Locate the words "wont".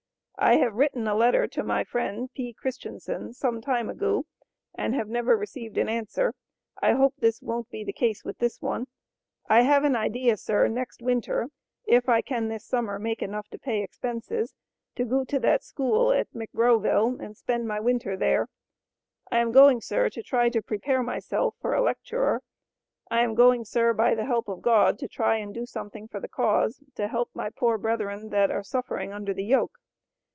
7.43-7.69